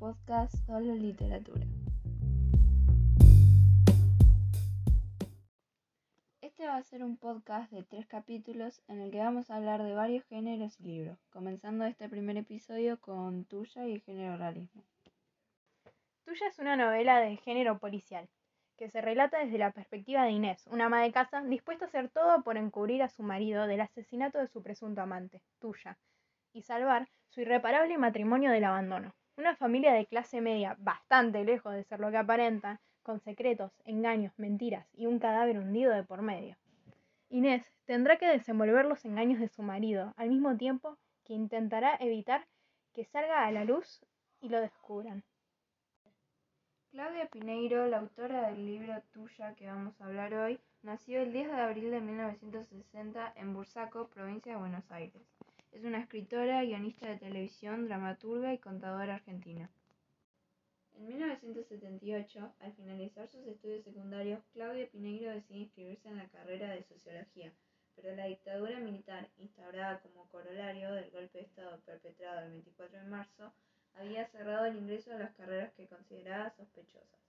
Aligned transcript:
podcast 0.00 0.54
Solo 0.64 0.94
Literatura. 0.94 1.66
Este 6.40 6.66
va 6.66 6.76
a 6.76 6.82
ser 6.82 7.04
un 7.04 7.18
podcast 7.18 7.70
de 7.70 7.82
tres 7.82 8.06
capítulos 8.06 8.80
en 8.88 9.02
el 9.02 9.10
que 9.10 9.18
vamos 9.18 9.50
a 9.50 9.56
hablar 9.56 9.82
de 9.82 9.92
varios 9.92 10.24
géneros 10.24 10.80
y 10.80 10.84
libros, 10.84 11.18
comenzando 11.28 11.84
este 11.84 12.08
primer 12.08 12.38
episodio 12.38 12.98
con 12.98 13.44
Tuya 13.44 13.86
y 13.86 13.92
el 13.92 14.00
género 14.00 14.38
realismo. 14.38 14.82
Tuya 16.24 16.46
es 16.46 16.58
una 16.58 16.76
novela 16.76 17.20
de 17.20 17.36
género 17.36 17.78
policial, 17.78 18.26
que 18.78 18.88
se 18.88 19.02
relata 19.02 19.40
desde 19.40 19.58
la 19.58 19.72
perspectiva 19.72 20.24
de 20.24 20.30
Inés, 20.30 20.66
una 20.68 20.86
ama 20.86 21.02
de 21.02 21.12
casa 21.12 21.42
dispuesta 21.42 21.84
a 21.84 21.88
hacer 21.88 22.08
todo 22.08 22.42
por 22.42 22.56
encubrir 22.56 23.02
a 23.02 23.10
su 23.10 23.22
marido 23.22 23.66
del 23.66 23.82
asesinato 23.82 24.38
de 24.38 24.48
su 24.48 24.62
presunto 24.62 25.02
amante, 25.02 25.42
Tuya, 25.58 25.98
y 26.54 26.62
salvar 26.62 27.06
su 27.28 27.42
irreparable 27.42 27.98
matrimonio 27.98 28.50
del 28.50 28.64
abandono. 28.64 29.14
Una 29.40 29.56
familia 29.56 29.94
de 29.94 30.04
clase 30.04 30.42
media, 30.42 30.76
bastante 30.80 31.42
lejos 31.44 31.72
de 31.72 31.82
ser 31.84 31.98
lo 31.98 32.10
que 32.10 32.18
aparenta, 32.18 32.78
con 33.02 33.20
secretos, 33.20 33.72
engaños, 33.86 34.38
mentiras 34.38 34.86
y 34.92 35.06
un 35.06 35.18
cadáver 35.18 35.58
hundido 35.58 35.94
de 35.94 36.04
por 36.04 36.20
medio. 36.20 36.58
Inés 37.30 37.64
tendrá 37.86 38.18
que 38.18 38.28
desenvolver 38.28 38.84
los 38.84 39.02
engaños 39.06 39.40
de 39.40 39.48
su 39.48 39.62
marido, 39.62 40.12
al 40.18 40.28
mismo 40.28 40.58
tiempo 40.58 40.98
que 41.24 41.32
intentará 41.32 41.96
evitar 42.00 42.46
que 42.92 43.06
salga 43.06 43.46
a 43.46 43.50
la 43.50 43.64
luz 43.64 44.04
y 44.42 44.50
lo 44.50 44.60
descubran. 44.60 45.24
Claudia 46.90 47.24
Pineiro, 47.24 47.86
la 47.86 48.00
autora 48.00 48.50
del 48.50 48.66
libro 48.66 49.00
Tuya 49.10 49.54
que 49.54 49.68
vamos 49.68 49.98
a 50.02 50.04
hablar 50.04 50.34
hoy, 50.34 50.60
nació 50.82 51.22
el 51.22 51.32
10 51.32 51.50
de 51.50 51.60
abril 51.62 51.90
de 51.90 52.02
1960 52.02 53.32
en 53.36 53.54
Bursaco, 53.54 54.08
provincia 54.08 54.52
de 54.52 54.58
Buenos 54.58 54.90
Aires. 54.90 55.22
Es 55.72 55.84
una 55.84 56.00
escritora, 56.00 56.64
guionista 56.64 57.08
de 57.08 57.16
televisión, 57.16 57.86
dramaturga 57.86 58.52
y 58.52 58.58
contadora 58.58 59.14
argentina. 59.14 59.70
En 60.96 61.06
1978, 61.06 62.54
al 62.58 62.72
finalizar 62.74 63.28
sus 63.28 63.46
estudios 63.46 63.84
secundarios, 63.84 64.42
Claudia 64.52 64.90
Pineiro 64.90 65.30
decide 65.30 65.60
inscribirse 65.60 66.08
en 66.08 66.18
la 66.18 66.28
carrera 66.28 66.70
de 66.70 66.82
sociología, 66.82 67.52
pero 67.94 68.14
la 68.16 68.26
dictadura 68.26 68.80
militar, 68.80 69.28
instaurada 69.38 70.00
como 70.00 70.28
corolario 70.28 70.92
del 70.92 71.10
golpe 71.10 71.38
de 71.38 71.44
Estado 71.44 71.80
perpetrado 71.86 72.40
el 72.40 72.50
24 72.50 72.98
de 72.98 73.04
marzo, 73.04 73.52
había 73.94 74.26
cerrado 74.26 74.66
el 74.66 74.76
ingreso 74.76 75.14
a 75.14 75.18
las 75.18 75.34
carreras 75.36 75.72
que 75.74 75.86
consideraba 75.86 76.50
sospechosas. 76.50 77.20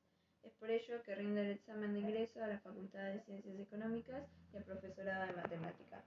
Es 0.41 0.51
por 0.53 0.71
ello 0.71 1.01
que 1.03 1.15
rinde 1.15 1.41
el 1.41 1.51
examen 1.51 1.93
de 1.93 1.99
ingreso 1.99 2.43
a 2.43 2.47
la 2.47 2.59
Facultad 2.59 3.13
de 3.13 3.21
Ciencias 3.21 3.59
Económicas 3.59 4.27
y 4.51 4.57
al 4.57 4.63
profesorado 4.63 5.27
de 5.27 5.33
Matemática. 5.33 6.03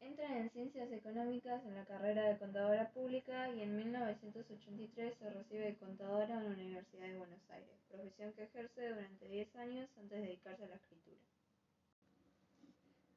Entra 0.00 0.36
en 0.36 0.50
Ciencias 0.50 0.92
Económicas 0.92 1.64
en 1.64 1.74
la 1.74 1.84
carrera 1.84 2.28
de 2.28 2.38
Contadora 2.38 2.90
Pública 2.90 3.48
y 3.50 3.62
en 3.62 3.76
1983 3.76 5.14
se 5.18 5.30
recibe 5.30 5.64
de 5.64 5.74
contadora 5.76 6.34
en 6.34 6.44
la 6.44 6.50
Universidad 6.50 7.06
de 7.06 7.18
Buenos 7.18 7.50
Aires, 7.50 7.70
profesión 7.90 8.32
que 8.34 8.44
ejerce 8.44 8.88
durante 8.88 9.28
10 9.28 9.56
años 9.56 9.88
antes 9.98 10.20
de 10.20 10.26
dedicarse 10.26 10.64
a 10.64 10.68
la 10.68 10.76
escritura. 10.76 11.16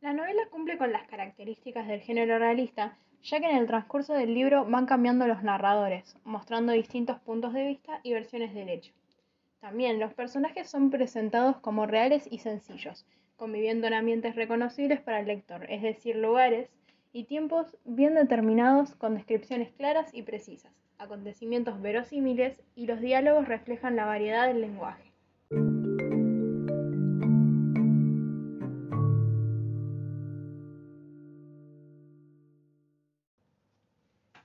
La 0.02 0.14
novela 0.14 0.44
cumple 0.50 0.78
con 0.78 0.94
las 0.94 1.08
características 1.08 1.88
del 1.88 2.00
género 2.00 2.40
realista, 2.40 2.98
ya 3.22 3.40
que 3.40 3.50
en 3.50 3.58
el 3.58 3.68
transcurso 3.68 4.14
del 4.14 4.34
libro 4.34 4.64
van 4.66 4.86
cambiando 4.86 5.28
los 5.28 5.44
narradores, 5.44 6.16
mostrando 6.24 6.72
distintos 6.72 7.20
puntos 7.20 7.54
de 7.54 7.68
vista 7.68 8.00
y 8.04 8.14
versiones 8.14 8.54
del 8.54 8.70
hecho. 8.70 8.94
También 9.60 10.00
los 10.00 10.14
personajes 10.14 10.70
son 10.70 10.90
presentados 10.90 11.58
como 11.58 11.86
reales 11.86 12.28
y 12.32 12.40
sencillos, 12.40 13.06
conviviendo 13.40 13.88
en 13.88 13.94
ambientes 13.94 14.36
reconocibles 14.36 15.00
para 15.00 15.22
el 15.22 15.28
lector, 15.28 15.66
es 15.72 15.82
decir, 15.82 16.18
lugares 16.18 16.70
y 17.14 17.24
tiempos 17.24 17.78
bien 17.86 18.14
determinados 18.14 18.94
con 18.96 19.16
descripciones 19.16 19.72
claras 19.72 20.14
y 20.14 20.24
precisas, 20.24 20.74
acontecimientos 20.98 21.82
verosímiles 21.82 22.62
y 22.76 22.86
los 22.86 23.00
diálogos 23.00 23.48
reflejan 23.48 23.96
la 23.96 24.06
variedad 24.06 24.48
del 24.48 24.60
lenguaje. 24.60 25.10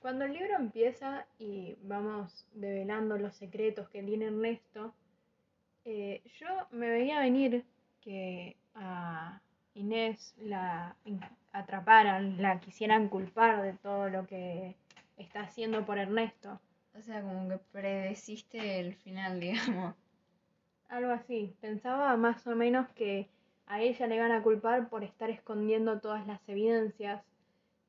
Cuando 0.00 0.26
el 0.26 0.34
libro 0.34 0.54
empieza 0.56 1.26
y 1.38 1.74
vamos 1.82 2.46
develando 2.52 3.18
los 3.18 3.34
secretos 3.34 3.88
que 3.88 4.04
tiene 4.04 4.26
Ernesto, 4.26 4.94
eh, 5.84 6.22
yo 6.38 6.46
me 6.70 6.88
veía 6.88 7.18
venir 7.18 7.64
que 8.00 8.56
a 8.74 9.40
Inés 9.74 10.34
la 10.38 10.96
atraparan, 11.52 12.40
la 12.40 12.60
quisieran 12.60 13.08
culpar 13.08 13.62
de 13.62 13.72
todo 13.74 14.08
lo 14.08 14.26
que 14.26 14.76
está 15.16 15.40
haciendo 15.40 15.84
por 15.84 15.98
Ernesto. 15.98 16.60
O 16.96 17.02
sea, 17.02 17.22
como 17.22 17.48
que 17.48 17.58
predeciste 17.72 18.80
el 18.80 18.94
final, 18.94 19.40
digamos. 19.40 19.94
Algo 20.88 21.12
así. 21.12 21.54
Pensaba 21.60 22.16
más 22.16 22.46
o 22.46 22.54
menos 22.54 22.88
que 22.90 23.28
a 23.66 23.80
ella 23.80 24.06
le 24.06 24.16
iban 24.16 24.32
a 24.32 24.42
culpar 24.42 24.88
por 24.88 25.02
estar 25.02 25.30
escondiendo 25.30 26.00
todas 26.00 26.26
las 26.26 26.40
evidencias 26.48 27.22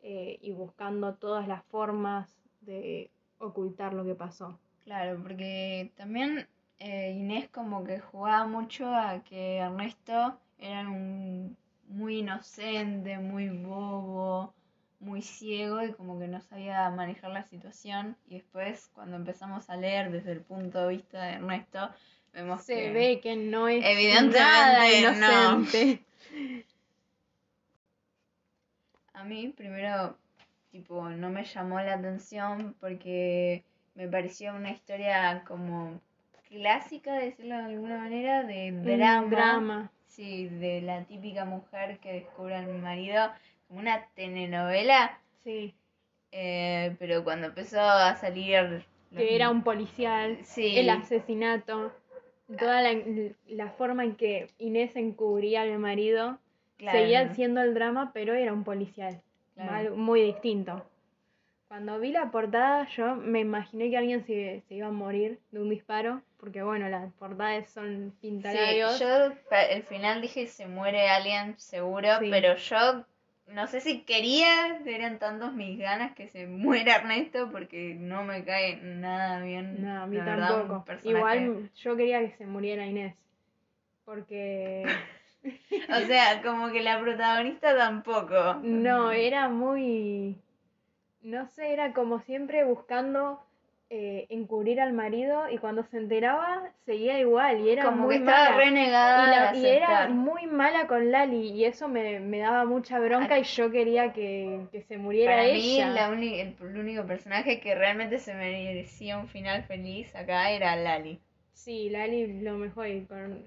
eh, 0.02 0.40
y 0.42 0.52
buscando 0.52 1.16
todas 1.16 1.48
las 1.48 1.64
formas 1.66 2.30
de 2.62 3.12
ocultar 3.40 3.94
lo 3.94 4.06
que 4.06 4.16
pasó. 4.16 4.58
Claro, 4.84 5.20
porque 5.22 5.92
también 5.98 6.48
eh, 6.80 7.12
Inés 7.12 7.50
como 7.50 7.84
que 7.84 8.00
jugaba 8.00 8.48
mucho 8.48 8.88
a 8.88 9.24
que 9.24 9.58
Ernesto 9.58 10.40
era 10.58 10.88
un 10.88 11.58
muy 11.88 12.20
inocente, 12.20 13.18
muy 13.18 13.50
bobo, 13.50 14.54
muy 15.00 15.22
ciego 15.22 15.84
y 15.84 15.94
como 15.94 16.20
que 16.20 16.28
no 16.28 16.42
sabía 16.42 16.90
manejar 16.90 17.32
la 17.32 17.44
situación. 17.44 18.18
Y 18.28 18.36
después 18.36 18.90
cuando 18.94 19.16
empezamos 19.16 19.70
a 19.70 19.78
leer 19.78 20.12
desde 20.12 20.32
el 20.32 20.42
punto 20.42 20.88
de 20.88 20.96
vista 20.96 21.24
de 21.24 21.34
Ernesto, 21.34 21.90
vemos 22.34 22.64
Se 22.64 22.76
que 22.76 22.92
ve 22.92 23.20
que 23.22 23.36
no 23.36 23.68
es 23.68 23.84
evidentemente 23.86 24.40
nada 24.40 24.80
no. 24.80 25.58
inocente. 25.58 26.02
A 29.14 29.24
mí 29.24 29.54
primero, 29.56 30.18
tipo, 30.72 31.10
no 31.10 31.30
me 31.30 31.46
llamó 31.46 31.80
la 31.80 31.94
atención 31.94 32.76
porque 32.80 33.64
me 33.96 34.08
pareció 34.10 34.54
una 34.54 34.72
historia 34.72 35.44
como 35.48 36.02
clásica, 36.50 37.14
decirlo 37.14 37.56
de 37.58 37.64
alguna 37.64 37.98
manera, 37.98 38.44
de 38.44 38.72
drama. 39.30 39.90
Sí, 40.16 40.48
de 40.48 40.82
la 40.82 41.04
típica 41.04 41.44
mujer 41.44 42.00
que 42.00 42.14
descubre 42.14 42.56
a 42.56 42.62
mi 42.62 42.78
marido, 42.78 43.30
como 43.68 43.82
una 43.82 44.06
telenovela, 44.16 45.20
Sí, 45.44 45.76
eh, 46.32 46.96
pero 47.00 47.24
cuando 47.24 47.48
empezó 47.48 47.82
a 47.82 48.16
salir... 48.16 48.62
los- 48.64 48.84
que 49.16 49.36
era 49.36 49.50
un 49.50 49.64
policial, 49.64 50.40
Sí. 50.44 50.78
el 50.78 50.90
asesinato, 50.90 51.94
toda 52.58 52.82
la, 52.82 52.94
la 53.48 53.70
forma 53.72 54.04
en 54.06 54.16
que 54.16 54.48
Inés 54.58 54.96
encubría 54.96 55.64
al 55.64 55.78
marido, 55.80 56.40
Claro, 56.78 56.98
seguía 57.00 57.34
siendo 57.34 57.62
el 57.62 57.74
drama, 57.74 58.12
pero 58.14 58.34
era 58.34 58.54
un 58.54 58.64
policial, 58.64 59.22
Claro. 59.56 59.96
muy 59.96 60.22
distinto. 60.22 60.86
Cuando 61.76 62.00
vi 62.00 62.12
la 62.14 62.32
portada, 62.32 62.88
yo 62.96 63.18
me 63.18 63.42
imaginé 63.42 63.90
que 63.90 63.98
alguien 63.98 64.26
se, 64.26 64.64
se 64.66 64.76
iba 64.76 64.88
a 64.88 64.92
morir 64.92 65.40
de 65.52 65.60
un 65.60 65.70
disparo, 65.70 66.22
porque 66.40 66.64
bueno, 66.64 66.88
las 66.88 67.12
portadas 67.16 67.68
son 67.70 68.12
Sí, 68.14 68.18
pintalabios. 68.22 68.98
yo 68.98 69.08
pa- 69.50 69.60
al 69.74 69.84
final 69.84 70.22
dije 70.22 70.48
se 70.48 70.68
muere 70.68 71.10
alguien 71.10 71.60
seguro, 71.60 72.08
Sí. 72.22 72.30
pero 72.30 72.56
yo 72.56 73.06
no 73.48 73.68
sé 73.68 73.82
si 73.82 74.04
quería, 74.04 74.80
eran 74.86 75.20
tantos 75.20 75.52
mis 75.52 75.78
ganas 75.78 76.16
que 76.16 76.30
se 76.30 76.48
muera 76.48 76.96
Ernesto 76.96 77.52
porque 77.52 77.94
no 78.00 78.24
me 78.24 78.46
cae 78.46 78.78
nada 78.78 79.42
bien. 79.44 79.84
No, 79.84 80.04
a 80.04 80.08
mí 80.08 80.16
la 80.16 80.24
tampoco. 80.24 80.86
Igual 81.04 81.70
yo 81.76 81.98
quería 81.98 82.22
que 82.22 82.32
se 82.38 82.46
muriera 82.46 82.86
Inés, 82.86 83.16
porque 84.06 84.86
O 85.90 86.08
sea, 86.08 86.42
como 86.42 86.72
que 86.72 86.82
la 86.82 87.02
protagonista 87.02 87.76
tampoco. 87.76 88.62
no, 88.64 89.12
era 89.12 89.50
muy, 89.50 90.38
no 91.26 91.48
sé, 91.48 91.74
era 91.74 91.94
como 91.94 92.20
siempre 92.22 92.64
buscando 92.64 93.40
eh, 93.90 94.26
encubrir 94.30 94.82
al 94.82 94.94
marido 94.94 95.50
y 95.50 95.58
cuando 95.60 95.84
se 95.84 95.98
enteraba 95.98 96.72
seguía 96.86 97.20
igual 97.20 97.60
y 97.60 97.70
era 97.70 97.84
como 97.86 98.04
muy 98.04 98.16
que 98.16 98.20
estaba 98.22 98.46
mala. 98.52 98.58
renegada 98.58 99.28
Y, 99.28 99.30
la- 99.30 99.52
de 99.52 99.60
y 99.60 99.66
era 99.68 100.08
muy 100.10 100.48
mala 100.48 100.88
con 100.88 101.12
Lali 101.12 101.50
y 101.52 101.66
eso 101.66 101.88
me, 101.88 102.20
me 102.20 102.40
daba 102.40 102.66
mucha 102.66 103.00
bronca 103.00 103.38
y 103.40 103.44
yo 103.44 103.70
quería 103.72 104.12
que, 104.14 104.68
que 104.72 104.82
se 104.84 104.98
muriera 104.98 105.34
Para 105.36 105.54
mí, 105.54 105.78
la 105.80 106.10
uni- 106.10 106.40
el, 106.40 106.56
el 106.62 106.78
único 106.80 107.06
personaje 107.06 107.60
que 107.60 107.76
realmente 107.76 108.18
se 108.18 108.34
merecía 108.34 109.18
un 109.20 109.28
final 109.28 109.64
feliz 109.64 110.16
acá 110.16 110.50
era 110.52 110.76
Lali. 110.76 111.20
Sí, 111.54 111.90
Lali 111.90 112.42
lo 112.42 112.58
mejor. 112.58 112.88
y 112.88 113.06
con- 113.06 113.44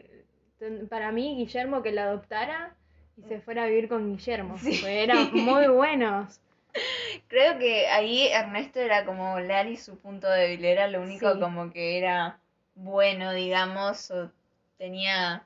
para 0.89 1.13
mí, 1.13 1.37
Guillermo 1.37 1.83
que 1.83 1.93
la 1.93 2.05
adoptara 2.05 2.75
y 3.17 3.23
se 3.23 3.41
fuera 3.41 3.65
a 3.65 3.67
vivir 3.67 3.89
con 3.89 4.11
Guillermo. 4.17 4.57
Sí. 4.59 4.81
eran 4.87 5.33
muy 5.33 5.67
buenos. 5.83 6.41
Creo 7.29 7.59
que 7.59 7.87
ahí 7.89 8.29
Ernesto 8.29 8.81
era 8.81 9.05
como 9.05 9.39
Lali 9.41 9.77
su 9.77 9.99
punto 9.99 10.29
débil, 10.31 10.65
era 10.65 10.89
lo 10.89 11.01
único 11.03 11.33
Sí. 11.35 11.41
como 11.41 11.71
que 11.73 11.99
era 11.99 12.39
bueno, 12.75 13.33
digamos, 13.33 14.11
o 14.11 14.31
tenía 14.79 15.45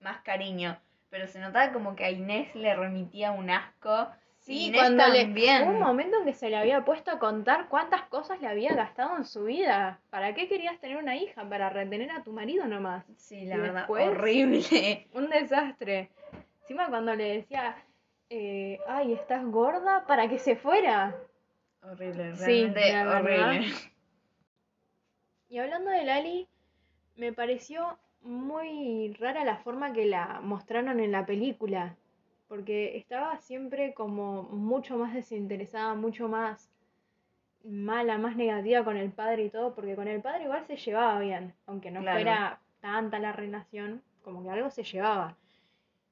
más 0.00 0.20
cariño. 0.22 0.78
Pero 1.10 1.26
se 1.26 1.38
notaba 1.40 1.72
como 1.72 1.96
que 1.96 2.04
a 2.04 2.10
Inés 2.10 2.54
le 2.54 2.74
remitía 2.74 3.32
un 3.32 3.50
asco 3.50 4.08
Sí, 4.40 4.66
Inés 4.68 4.80
cuando 4.80 5.06
le, 5.08 5.26
hubo 5.26 5.70
un 5.70 5.80
momento 5.80 6.16
en 6.18 6.24
que 6.24 6.32
se 6.32 6.48
le 6.48 6.56
había 6.56 6.82
puesto 6.84 7.10
a 7.10 7.18
contar 7.18 7.68
cuántas 7.68 8.02
cosas 8.02 8.40
le 8.40 8.48
había 8.48 8.72
gastado 8.74 9.16
en 9.18 9.26
su 9.26 9.44
vida. 9.44 10.00
¿Para 10.08 10.34
qué 10.34 10.48
querías 10.48 10.78
tener 10.80 10.96
una 10.96 11.14
hija? 11.16 11.46
¿Para 11.48 11.68
retener 11.68 12.10
a 12.10 12.22
tu 12.22 12.32
marido 12.32 12.66
nomás? 12.66 13.04
Sí, 13.18 13.44
la 13.44 13.56
Y 13.56 13.58
verdad, 13.58 13.74
después- 13.82 14.08
horrible. 14.08 15.06
Un 15.12 15.28
desastre. 15.28 16.08
Encima 16.62 16.88
cuando 16.88 17.14
le 17.14 17.36
decía, 17.36 17.76
eh, 18.30 18.78
ay, 18.86 19.12
estás 19.12 19.44
gorda, 19.44 20.06
para 20.06 20.28
que 20.28 20.38
se 20.38 20.56
fuera. 20.56 21.16
Horrible, 21.82 22.36
Sí, 22.36 22.44
realmente 22.68 22.92
verdad. 22.92 23.20
horrible. 23.20 23.72
Y 25.48 25.58
hablando 25.58 25.90
de 25.90 26.04
Lali, 26.04 26.48
me 27.16 27.32
pareció 27.32 27.98
muy 28.22 29.14
rara 29.18 29.44
la 29.44 29.56
forma 29.58 29.92
que 29.92 30.06
la 30.06 30.40
mostraron 30.42 31.00
en 31.00 31.10
la 31.12 31.26
película, 31.26 31.96
porque 32.48 32.96
estaba 32.96 33.36
siempre 33.38 33.94
como 33.94 34.42
mucho 34.44 34.96
más 34.96 35.12
desinteresada, 35.14 35.94
mucho 35.94 36.28
más 36.28 36.70
mala, 37.64 38.16
más 38.18 38.36
negativa 38.36 38.84
con 38.84 38.96
el 38.96 39.10
padre 39.10 39.44
y 39.44 39.50
todo, 39.50 39.74
porque 39.74 39.96
con 39.96 40.06
el 40.08 40.20
padre 40.20 40.44
igual 40.44 40.64
se 40.66 40.76
llevaba 40.76 41.18
bien, 41.18 41.52
aunque 41.66 41.90
no 41.90 42.00
Claro. 42.00 42.16
fuera 42.16 42.60
tanta 42.80 43.18
la 43.18 43.32
relación, 43.32 44.02
como 44.22 44.42
que 44.44 44.50
algo 44.50 44.70
se 44.70 44.84
llevaba. 44.84 45.36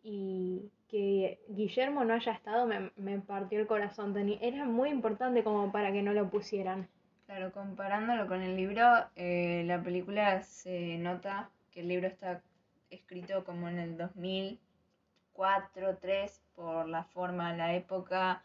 Y 0.02 0.70
que 0.88 1.38
Guillermo 1.48 2.04
no 2.04 2.14
haya 2.14 2.32
estado 2.32 2.66
me, 2.66 2.90
me 2.96 3.18
partió 3.18 3.60
el 3.60 3.66
corazón. 3.66 4.16
Era 4.40 4.64
muy 4.64 4.90
importante 4.90 5.44
como 5.44 5.70
para 5.70 5.92
que 5.92 6.02
no 6.02 6.12
lo 6.12 6.30
pusieran. 6.30 6.88
Claro, 7.26 7.52
comparándolo 7.52 8.26
con 8.26 8.42
el 8.42 8.56
libro, 8.56 8.82
eh, 9.14 9.62
la 9.66 9.82
película 9.82 10.42
se 10.42 10.96
nota 10.96 11.50
que 11.70 11.80
el 11.80 11.88
libro 11.88 12.06
está 12.06 12.42
escrito 12.88 13.44
como 13.44 13.68
en 13.68 13.78
el 13.78 13.98
2004, 13.98 15.98
3, 15.98 16.42
por 16.54 16.88
la 16.88 17.04
forma, 17.04 17.52
la 17.52 17.74
época, 17.74 18.42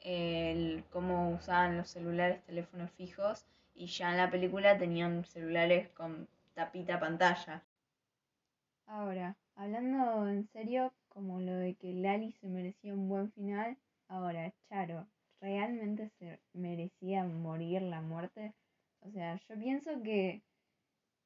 el 0.00 0.84
cómo 0.90 1.32
usaban 1.32 1.76
los 1.76 1.90
celulares, 1.90 2.42
teléfonos 2.44 2.90
fijos, 2.92 3.44
y 3.74 3.86
ya 3.86 4.10
en 4.10 4.16
la 4.16 4.30
película 4.30 4.78
tenían 4.78 5.26
celulares 5.26 5.90
con 5.90 6.26
tapita 6.54 6.98
pantalla. 6.98 7.62
Ahora, 8.86 9.36
hablando 9.56 10.28
en 10.28 10.48
serio, 10.48 10.92
como 11.08 11.40
lo 11.40 11.52
de 11.52 11.74
que 11.74 11.92
Lali 11.92 12.32
se 12.40 12.48
merecía 12.48 12.94
un 12.94 13.08
buen 13.08 13.32
final, 13.32 13.76
ahora, 14.08 14.52
Charo, 14.68 15.06
¿realmente 15.40 16.10
se 16.18 16.40
merecía 16.52 17.24
morir 17.24 17.82
la 17.82 18.00
muerte? 18.00 18.54
O 19.00 19.10
sea, 19.10 19.36
yo 19.48 19.58
pienso 19.58 20.02
que 20.02 20.42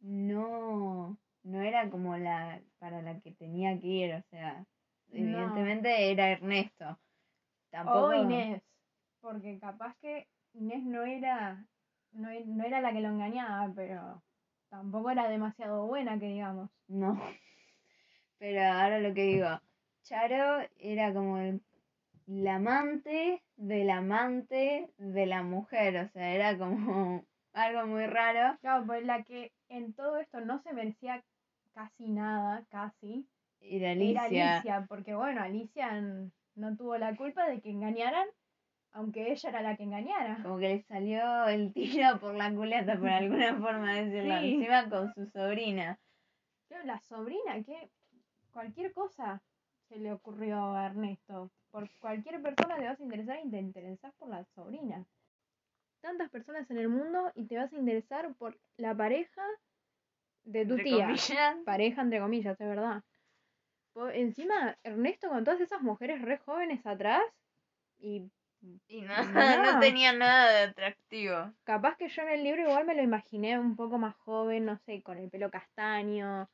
no, 0.00 1.18
no 1.42 1.60
era 1.62 1.90
como 1.90 2.16
la 2.16 2.60
para 2.78 3.02
la 3.02 3.20
que 3.20 3.32
tenía 3.32 3.78
que 3.80 3.86
ir, 3.86 4.14
o 4.14 4.22
sea, 4.30 4.64
No. 5.08 5.18
evidentemente 5.18 6.10
era 6.10 6.30
Ernesto. 6.32 6.98
Tampoco 7.70 8.06
O 8.08 8.14
Inés, 8.14 8.62
porque 9.20 9.58
capaz 9.58 9.94
que 10.00 10.28
Inés 10.54 10.82
no 10.84 11.02
era, 11.02 11.64
no, 12.12 12.28
no 12.46 12.64
era 12.64 12.80
la 12.80 12.92
que 12.92 13.00
lo 13.00 13.08
engañaba, 13.08 13.72
pero 13.74 14.22
tampoco 14.70 15.10
era 15.10 15.28
demasiado 15.28 15.86
buena, 15.86 16.18
que 16.18 16.26
digamos. 16.26 16.70
No. 16.88 17.20
Pero 18.38 18.62
ahora 18.62 18.98
lo 18.98 19.14
que 19.14 19.22
digo, 19.22 19.48
Charo 20.02 20.66
era 20.78 21.12
como 21.12 21.38
el, 21.38 21.60
amante 22.48 23.42
del 23.56 23.90
amante 23.90 24.90
de 24.98 25.26
la 25.26 25.42
mujer, 25.42 25.96
o 25.96 26.08
sea, 26.08 26.34
era 26.34 26.58
como 26.58 27.24
algo 27.52 27.86
muy 27.86 28.06
raro. 28.06 28.58
Claro, 28.60 28.84
pues 28.86 29.04
la 29.04 29.22
que 29.24 29.52
en 29.68 29.94
todo 29.94 30.18
esto 30.18 30.40
no 30.40 30.60
se 30.60 30.72
merecía 30.72 31.24
casi 31.74 32.08
nada, 32.08 32.64
casi, 32.70 33.26
Era 33.60 33.92
era 33.92 34.22
Alicia. 34.24 34.54
Alicia, 34.54 34.86
porque 34.88 35.14
bueno, 35.14 35.42
Alicia 35.42 36.02
no 36.54 36.76
tuvo 36.76 36.96
la 36.98 37.16
culpa 37.16 37.48
de 37.48 37.60
que 37.60 37.70
engañaran, 37.70 38.26
aunque 38.92 39.30
ella 39.30 39.48
era 39.50 39.62
la 39.62 39.76
que 39.76 39.82
engañara. 39.84 40.38
Como 40.42 40.58
que 40.58 40.68
le 40.68 40.82
salió 40.82 41.46
el 41.48 41.72
tiro 41.74 42.18
por 42.18 42.34
la 42.34 42.52
culata, 42.52 42.98
por 42.98 43.08
alguna 43.08 43.56
forma 43.56 43.94
de 43.94 44.06
decirlo. 44.06 44.40
Sí. 44.40 44.54
Encima 44.54 44.88
con 44.88 45.12
su 45.14 45.26
sobrina. 45.26 45.98
Pero 46.68 46.84
la 46.84 46.98
sobrina, 47.00 47.62
que 47.62 47.90
cualquier 48.56 48.90
cosa 48.94 49.42
se 49.90 49.98
le 49.98 50.10
ocurrió 50.14 50.74
a 50.74 50.86
Ernesto. 50.86 51.50
Por 51.70 51.90
cualquier 52.00 52.40
persona 52.40 52.76
te 52.76 52.86
vas 52.86 52.98
a 52.98 53.02
interesar 53.02 53.38
y 53.44 53.50
te 53.50 53.58
interesás 53.58 54.14
por 54.14 54.30
la 54.30 54.46
sobrina. 54.54 55.04
Tantas 56.00 56.30
personas 56.30 56.70
en 56.70 56.78
el 56.78 56.88
mundo 56.88 57.30
y 57.34 57.44
te 57.44 57.58
vas 57.58 57.70
a 57.70 57.76
interesar 57.76 58.32
por 58.36 58.56
la 58.78 58.94
pareja 58.94 59.42
de 60.44 60.64
tu 60.64 60.70
entre 60.70 60.84
tía. 60.84 61.06
comillas. 61.06 61.56
Pareja 61.66 62.00
entre 62.00 62.18
comillas, 62.20 62.58
es 62.58 62.66
verdad. 62.66 63.02
Po- 63.92 64.08
Encima, 64.08 64.78
Ernesto 64.84 65.28
con 65.28 65.44
todas 65.44 65.60
esas 65.60 65.82
mujeres 65.82 66.22
re 66.22 66.38
jóvenes 66.38 66.80
atrás 66.86 67.22
y 67.98 68.30
Y 68.88 69.02
no, 69.02 69.14
No. 69.34 69.72
no 69.74 69.80
tenía 69.80 70.12
nada 70.14 70.50
de 70.50 70.60
atractivo. 70.70 71.52
capaz 71.64 71.96
que 71.98 72.08
yo 72.08 72.22
en 72.22 72.28
el 72.30 72.42
libro 72.44 72.62
igual 72.62 72.86
me 72.86 72.94
lo 72.94 73.02
imaginé 73.02 73.58
un 73.58 73.76
poco 73.76 73.98
más 73.98 74.16
joven, 74.16 74.64
no 74.64 74.78
sé, 74.86 75.02
con 75.02 75.18
el 75.18 75.28
pelo 75.28 75.50
castaño. 75.50 76.48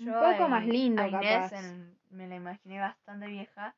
Un 0.00 0.12
poco 0.12 0.48
más 0.48 0.64
In- 0.64 0.70
lindo, 0.72 1.02
a 1.02 1.08
Inés 1.08 1.50
capaz. 1.50 1.52
en- 1.58 1.98
me 2.10 2.26
la 2.28 2.36
imaginé 2.36 2.78
bastante 2.80 3.26
vieja 3.26 3.74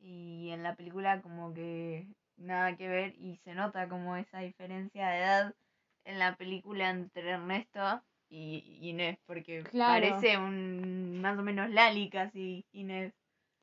y 0.00 0.50
en 0.50 0.62
la 0.62 0.74
película 0.76 1.20
como 1.22 1.52
que 1.54 2.06
nada 2.36 2.76
que 2.76 2.88
ver 2.88 3.14
y 3.16 3.36
se 3.38 3.54
nota 3.54 3.88
como 3.88 4.16
esa 4.16 4.40
diferencia 4.40 5.08
de 5.08 5.18
edad 5.18 5.54
en 6.04 6.18
la 6.18 6.36
película 6.36 6.90
entre 6.90 7.30
Ernesto 7.30 8.02
y 8.30 8.78
Inés 8.82 9.18
porque 9.26 9.64
Claro. 9.64 10.06
parece 10.06 10.36
un 10.38 11.20
más 11.20 11.38
o 11.38 11.42
menos 11.42 11.68
Lali 11.70 12.08
casi 12.10 12.64
Inés. 12.72 13.12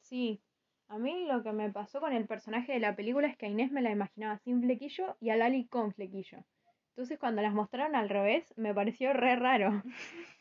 Sí, 0.01 0.41
a 0.89 0.97
mí 0.97 1.25
lo 1.27 1.41
que 1.41 1.51
me 1.51 1.71
pasó 1.71 1.99
con 1.99 2.13
el 2.13 2.25
personaje 2.27 2.73
de 2.73 2.79
la 2.79 2.95
película 2.95 3.27
es 3.27 3.37
que 3.37 3.45
a 3.45 3.49
Inés 3.49 3.71
me 3.71 3.81
la 3.81 3.91
imaginaba 3.91 4.37
sin 4.39 4.61
flequillo 4.61 5.15
y 5.21 5.29
a 5.29 5.35
Lali 5.37 5.65
con 5.67 5.93
flequillo. 5.93 6.43
Entonces 6.89 7.17
cuando 7.19 7.41
las 7.41 7.53
mostraron 7.53 7.95
al 7.95 8.09
revés 8.09 8.53
me 8.57 8.73
pareció 8.73 9.13
re 9.13 9.35
raro. 9.35 9.83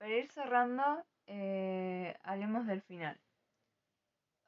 Para 0.00 0.16
ir 0.16 0.30
cerrando, 0.32 0.82
eh, 1.26 2.16
hablemos 2.22 2.66
del 2.66 2.80
final. 2.80 3.18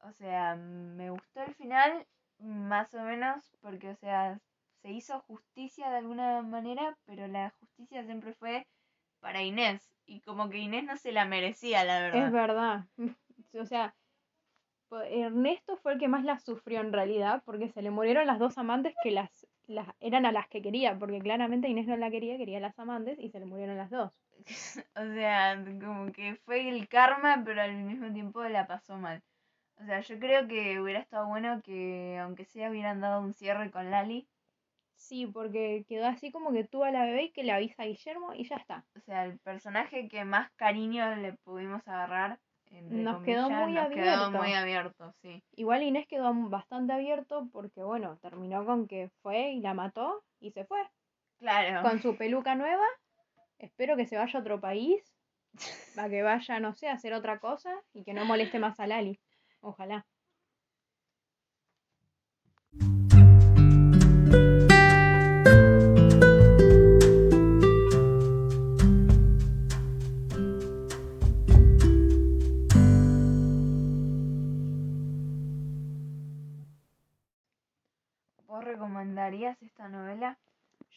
O 0.00 0.10
sea, 0.12 0.56
me 0.56 1.10
gustó 1.10 1.42
el 1.42 1.54
final, 1.54 2.06
más 2.38 2.94
o 2.94 3.02
menos, 3.02 3.52
porque, 3.60 3.90
o 3.90 3.96
sea, 3.96 4.40
se 4.80 4.90
hizo 4.90 5.20
justicia 5.20 5.90
de 5.90 5.98
alguna 5.98 6.40
manera, 6.40 6.96
pero 7.04 7.28
la 7.28 7.50
justicia 7.60 8.02
siempre 8.02 8.32
fue 8.32 8.66
para 9.20 9.42
Inés. 9.42 9.94
Y 10.06 10.20
como 10.20 10.48
que 10.48 10.56
Inés 10.56 10.84
no 10.84 10.96
se 10.96 11.12
la 11.12 11.26
merecía, 11.26 11.84
la 11.84 12.00
verdad. 12.00 12.26
Es 12.26 12.32
verdad. 12.32 12.84
O 13.60 13.66
sea, 13.66 13.94
Ernesto 14.90 15.76
fue 15.76 15.92
el 15.92 15.98
que 15.98 16.08
más 16.08 16.24
la 16.24 16.38
sufrió 16.38 16.80
en 16.80 16.94
realidad 16.94 17.42
porque 17.44 17.68
se 17.68 17.82
le 17.82 17.90
murieron 17.90 18.26
las 18.26 18.38
dos 18.38 18.56
amantes 18.56 18.94
que 19.02 19.10
las, 19.10 19.46
las 19.66 19.88
eran 20.00 20.26
a 20.26 20.32
las 20.32 20.48
que 20.48 20.62
quería, 20.62 20.98
porque 20.98 21.20
claramente 21.20 21.68
Inés 21.68 21.86
no 21.86 21.96
la 21.96 22.10
quería, 22.10 22.36
quería 22.36 22.58
a 22.58 22.60
las 22.60 22.78
amantes 22.78 23.18
y 23.18 23.30
se 23.30 23.40
le 23.40 23.46
murieron 23.46 23.76
las 23.76 23.90
dos. 23.90 24.18
O 24.96 25.14
sea, 25.14 25.62
como 25.80 26.12
que 26.12 26.36
fue 26.44 26.68
el 26.68 26.88
karma, 26.88 27.42
pero 27.44 27.62
al 27.62 27.74
mismo 27.74 28.12
tiempo 28.12 28.42
la 28.44 28.66
pasó 28.66 28.96
mal. 28.96 29.22
O 29.76 29.84
sea, 29.84 30.00
yo 30.00 30.18
creo 30.18 30.46
que 30.48 30.80
hubiera 30.80 31.00
estado 31.00 31.26
bueno 31.26 31.60
que, 31.62 32.18
aunque 32.20 32.44
sea, 32.44 32.70
hubieran 32.70 33.00
dado 33.00 33.20
un 33.20 33.32
cierre 33.34 33.70
con 33.70 33.90
Lali. 33.90 34.28
Sí, 34.94 35.26
porque 35.26 35.84
quedó 35.88 36.06
así 36.06 36.30
como 36.30 36.52
que 36.52 36.64
tuvo 36.64 36.84
a 36.84 36.92
la 36.92 37.04
bebé 37.04 37.24
y 37.24 37.32
que 37.32 37.42
le 37.42 37.52
avisa 37.52 37.82
a 37.82 37.86
Guillermo 37.86 38.34
y 38.34 38.44
ya 38.44 38.56
está. 38.56 38.86
O 38.96 39.00
sea, 39.00 39.24
el 39.24 39.38
personaje 39.40 40.08
que 40.08 40.24
más 40.24 40.50
cariño 40.52 41.16
le 41.16 41.32
pudimos 41.44 41.86
agarrar. 41.88 42.38
Nos 42.80 43.22
quedó 43.22 43.50
muy 43.50 43.74
nos 43.74 43.88
quedó 43.88 44.10
abierto. 44.10 44.30
muy 44.30 44.52
abierto, 44.54 45.14
sí. 45.20 45.42
Igual 45.56 45.82
Inés 45.82 46.06
quedó 46.08 46.32
bastante 46.48 46.92
abierto 46.92 47.48
porque, 47.52 47.82
bueno, 47.82 48.18
terminó 48.18 48.64
con 48.64 48.88
que 48.88 49.10
fue 49.22 49.52
y 49.52 49.60
la 49.60 49.74
mató 49.74 50.24
y 50.40 50.52
se 50.52 50.64
fue. 50.64 50.80
Claro. 51.38 51.82
Con 51.82 52.00
su 52.00 52.16
peluca 52.18 52.54
nueva. 52.54 52.86
Espero 53.58 53.96
que 53.96 54.06
se 54.06 54.16
vaya 54.16 54.38
a 54.38 54.42
otro 54.42 54.60
país. 54.60 55.02
Para 55.96 56.08
que 56.08 56.22
vaya, 56.22 56.60
no 56.60 56.74
sé, 56.74 56.88
a 56.88 56.94
hacer 56.94 57.12
otra 57.12 57.38
cosa 57.38 57.74
y 57.92 58.04
que 58.04 58.14
no 58.14 58.24
moleste 58.24 58.58
más 58.58 58.80
a 58.80 58.86
Lali. 58.86 59.20
Ojalá. 59.60 60.06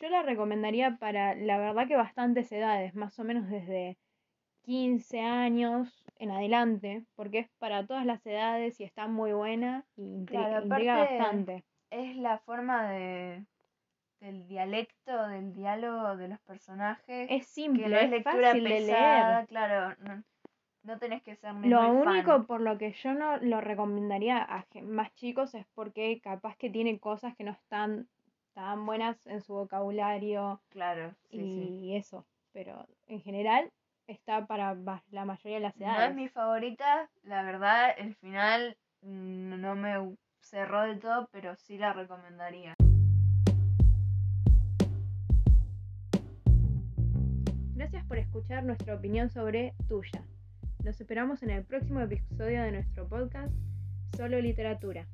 Yo 0.01 0.10
la 0.10 0.24
recomendaría 0.24 0.98
para, 0.98 1.36
la 1.36 1.58
verdad 1.58 1.88
que 1.88 1.96
bastantes 1.96 2.51
edades, 2.51 2.96
más 2.96 3.17
o 3.20 3.24
menos 3.24 3.50
desde 3.50 3.98
15 4.63 5.22
años 5.22 6.05
en 6.17 6.32
adelante, 6.32 7.05
porque 7.15 7.39
es 7.39 7.50
para 7.60 7.86
todas 7.86 8.05
las 8.05 8.25
edades 8.25 8.79
y 8.79 8.84
está 8.84 9.08
muy 9.08 9.32
buena 9.32 9.86
y 9.96 10.01
intri- 10.01 10.25
Claro, 10.27 10.65
intriga 10.65 10.96
aparte- 10.96 11.17
bastante. 11.17 11.63
Es 11.91 12.15
la 12.17 12.39
forma 12.39 12.89
de 12.89 13.46
del 14.22 14.48
dialecto, 14.48 15.27
del 15.27 15.53
diálogo 15.53 16.15
de 16.17 16.29
los 16.29 16.39
personajes. 16.39 17.27
Es 17.29 17.41
que 17.41 17.44
simple, 17.44 17.88
no 17.89 17.98
es 17.98 18.03
es 18.05 18.10
lectura 18.10 18.48
fácil 18.48 18.63
de 18.63 18.79
leer. 18.82 19.46
claro. 19.48 19.96
No, 20.00 20.24
no 20.84 20.98
tenés 21.00 21.22
que 21.22 21.36
ser 21.36 21.53
ni 21.55 21.70
Lo 21.70 21.82
muy 21.94 22.08
único 22.08 22.32
fan. 22.32 22.46
por 22.48 22.62
lo 22.62 22.77
que 22.77 22.94
yo 22.94 23.13
no 23.13 23.38
lo 23.38 23.62
recomendaría 23.62 24.41
a 24.41 24.65
más 24.82 25.13
chicos 25.13 25.53
es 25.53 25.65
porque 25.75 26.20
capaz 26.22 26.58
que 26.58 26.70
tiene 26.72 27.00
cosas 27.00 27.36
que 27.36 27.44
no 27.44 27.51
están 27.51 28.08
tan 28.56 28.86
buenas 28.86 29.18
en 29.28 29.42
su 29.42 29.54
vocabulario 29.54 30.62
Claro, 30.70 31.14
sí, 31.30 31.38
y 31.38 31.68
sí. 31.80 31.96
eso. 31.96 32.26
Pero 32.54 32.88
en 33.08 33.22
general 33.22 33.70
está 34.08 34.48
para 34.48 34.76
la 35.12 35.26
mayoría 35.26 35.58
de 35.58 35.64
las 35.64 35.78
No 35.78 35.86
edades. 35.86 36.10
es 36.12 36.16
mi 36.16 36.30
favorita, 36.30 37.10
la 37.24 37.44
verdad, 37.44 37.92
el 37.98 38.16
final 38.16 38.78
no 39.02 39.76
me 39.76 40.16
cerró 40.40 40.82
del 40.84 41.00
todo, 41.00 41.28
pero 41.32 41.56
sí 41.58 41.78
la 41.78 41.92
recomendaría. 41.94 42.74
Gracias 47.76 48.06
por 48.06 48.18
escuchar 48.18 48.64
nuestra 48.64 48.96
opinión 48.96 49.30
sobre 49.30 49.74
Tuya. 49.90 50.24
Los 50.84 51.00
esperamos 51.02 51.44
en 51.44 51.50
el 51.50 51.66
próximo 51.66 52.00
episodio 52.00 52.62
de 52.64 52.72
nuestro 52.72 53.08
podcast 53.08 53.54
Solo 54.16 54.40
Literatura. 54.40 55.06